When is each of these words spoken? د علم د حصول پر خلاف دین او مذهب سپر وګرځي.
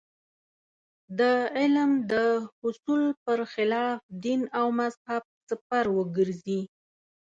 د 1.19 1.21
علم 1.57 1.91
د 2.11 2.13
حصول 2.59 3.03
پر 3.23 3.39
خلاف 3.53 3.99
دین 4.23 4.41
او 4.59 4.65
مذهب 4.79 5.23
سپر 5.49 5.85
وګرځي. 5.97 6.61